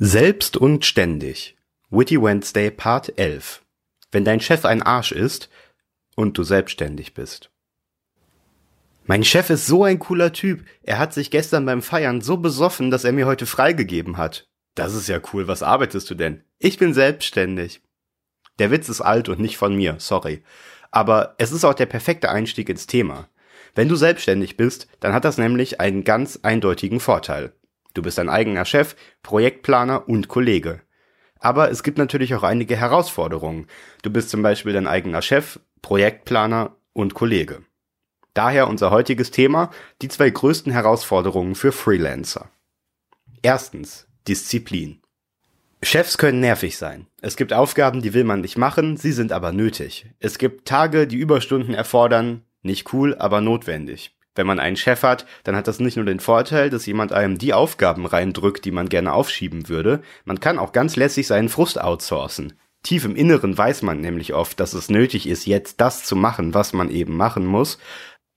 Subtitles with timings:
[0.00, 1.56] Selbst und ständig.
[1.90, 3.64] Witty Wednesday Part 11.
[4.12, 5.50] Wenn dein Chef ein Arsch ist
[6.14, 7.50] und du selbstständig bist.
[9.06, 10.64] Mein Chef ist so ein cooler Typ.
[10.84, 14.46] Er hat sich gestern beim Feiern so besoffen, dass er mir heute freigegeben hat.
[14.76, 15.48] Das ist ja cool.
[15.48, 16.44] Was arbeitest du denn?
[16.60, 17.82] Ich bin selbstständig.
[18.60, 20.44] Der Witz ist alt und nicht von mir, sorry.
[20.92, 23.28] Aber es ist auch der perfekte Einstieg ins Thema.
[23.74, 27.52] Wenn du selbstständig bist, dann hat das nämlich einen ganz eindeutigen Vorteil.
[27.98, 30.82] Du bist dein eigener Chef, Projektplaner und Kollege.
[31.40, 33.66] Aber es gibt natürlich auch einige Herausforderungen.
[34.02, 37.62] Du bist zum Beispiel dein eigener Chef, Projektplaner und Kollege.
[38.34, 42.48] Daher unser heutiges Thema, die zwei größten Herausforderungen für Freelancer.
[43.42, 45.00] Erstens, Disziplin.
[45.82, 47.08] Chefs können nervig sein.
[47.20, 50.06] Es gibt Aufgaben, die will man nicht machen, sie sind aber nötig.
[50.20, 54.16] Es gibt Tage, die Überstunden erfordern, nicht cool, aber notwendig.
[54.38, 57.38] Wenn man einen Chef hat, dann hat das nicht nur den Vorteil, dass jemand einem
[57.38, 61.80] die Aufgaben reindrückt, die man gerne aufschieben würde, man kann auch ganz lässig seinen Frust
[61.80, 62.52] outsourcen.
[62.84, 66.54] Tief im Inneren weiß man nämlich oft, dass es nötig ist, jetzt das zu machen,
[66.54, 67.80] was man eben machen muss,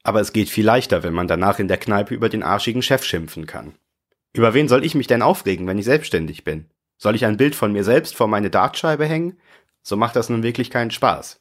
[0.02, 3.04] aber es geht viel leichter, wenn man danach in der Kneipe über den arschigen Chef
[3.04, 3.76] schimpfen kann.
[4.34, 6.66] Über wen soll ich mich denn aufregen, wenn ich selbstständig bin?
[6.98, 9.38] Soll ich ein Bild von mir selbst vor meine Dartscheibe hängen?
[9.84, 11.40] So macht das nun wirklich keinen Spaß.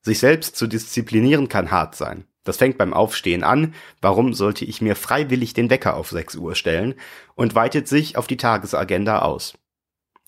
[0.00, 2.24] Sich selbst zu disziplinieren kann hart sein.
[2.44, 6.54] Das fängt beim Aufstehen an, warum sollte ich mir freiwillig den Wecker auf 6 Uhr
[6.54, 6.94] stellen,
[7.34, 9.54] und weitet sich auf die Tagesagenda aus.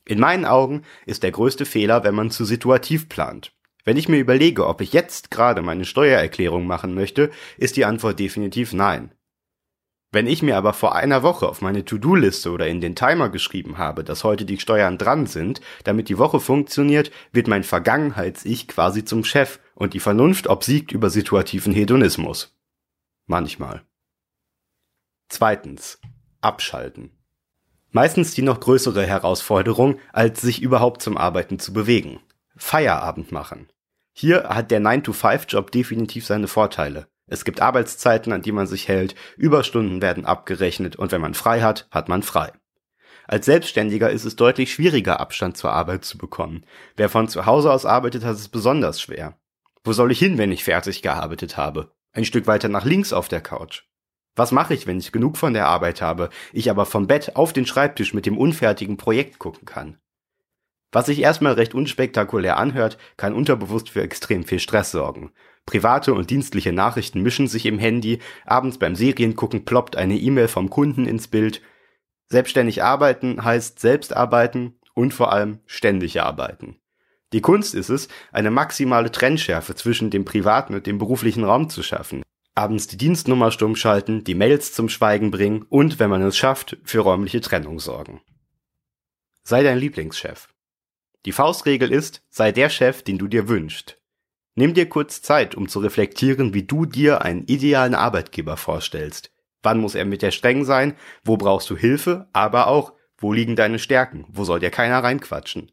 [0.06, 3.53] In meinen Augen ist der größte Fehler, wenn man zu situativ plant.
[3.84, 8.19] Wenn ich mir überlege, ob ich jetzt gerade meine Steuererklärung machen möchte, ist die Antwort
[8.19, 9.12] definitiv nein.
[10.17, 13.77] Wenn ich mir aber vor einer Woche auf meine To-Do-Liste oder in den Timer geschrieben
[13.77, 19.05] habe, dass heute die Steuern dran sind, damit die Woche funktioniert, wird mein Vergangenheits-Ich quasi
[19.05, 22.56] zum Chef und die Vernunft obsiegt über situativen Hedonismus.
[23.27, 23.83] Manchmal.
[25.28, 26.00] Zweitens.
[26.41, 27.11] Abschalten.
[27.91, 32.20] Meistens die noch größere Herausforderung, als sich überhaupt zum Arbeiten zu bewegen.
[32.56, 33.69] Feierabend machen.
[34.14, 37.07] Hier hat der 9-to-5-Job definitiv seine Vorteile.
[37.29, 41.61] Es gibt Arbeitszeiten, an die man sich hält, Überstunden werden abgerechnet und wenn man frei
[41.61, 42.53] hat, hat man frei.
[43.27, 46.65] Als Selbstständiger ist es deutlich schwieriger, Abstand zur Arbeit zu bekommen.
[46.97, 49.36] Wer von zu Hause aus arbeitet, hat es besonders schwer.
[49.83, 51.92] Wo soll ich hin, wenn ich fertig gearbeitet habe?
[52.13, 53.83] Ein Stück weiter nach links auf der Couch.
[54.36, 57.53] Was mache ich, wenn ich genug von der Arbeit habe, ich aber vom Bett auf
[57.53, 59.98] den Schreibtisch mit dem unfertigen Projekt gucken kann?
[60.92, 65.33] Was sich erstmal recht unspektakulär anhört, kann unterbewusst für extrem viel Stress sorgen.
[65.67, 70.71] Private und dienstliche Nachrichten mischen sich im Handy, abends beim Seriengucken ploppt eine E-Mail vom
[70.71, 71.61] Kunden ins Bild.
[72.29, 76.77] Selbstständig arbeiten heißt selbst arbeiten und vor allem ständig arbeiten.
[77.33, 81.83] Die Kunst ist es, eine maximale Trennschärfe zwischen dem privaten und dem beruflichen Raum zu
[81.83, 82.23] schaffen.
[82.55, 86.79] Abends die Dienstnummer stumm schalten, die Mails zum Schweigen bringen und, wenn man es schafft,
[86.85, 88.23] für räumliche Trennung sorgen.
[89.43, 90.48] Sei dein Lieblingschef.
[91.27, 93.98] Die Faustregel ist, sei der Chef, den du dir wünschst.
[94.58, 99.30] Nimm dir kurz Zeit, um zu reflektieren, wie du dir einen idealen Arbeitgeber vorstellst.
[99.62, 100.94] Wann muss er mit dir streng sein?
[101.24, 102.28] Wo brauchst du Hilfe?
[102.33, 104.24] Aber auch, wo liegen deine Stärken?
[104.28, 105.72] Wo soll dir keiner reinquatschen?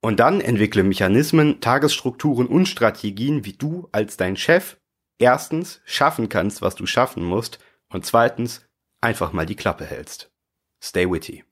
[0.00, 4.76] Und dann entwickle Mechanismen, Tagesstrukturen und Strategien, wie du als dein Chef
[5.18, 7.58] erstens schaffen kannst, was du schaffen musst
[7.88, 8.66] und zweitens
[9.00, 10.30] einfach mal die Klappe hältst.
[10.82, 11.47] Stay witty.